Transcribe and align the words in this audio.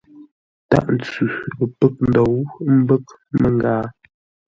Tâʼ 0.69 0.85
ntsʉ 0.95 1.25
lə 1.57 1.63
pə́ghʼ 1.79 1.97
ndou, 2.09 2.33
ə́ 2.63 2.69
mbə́ghʼ 2.81 3.07
mə́ngáa. 3.41 3.85